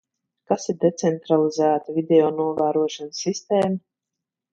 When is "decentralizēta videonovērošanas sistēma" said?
0.83-3.71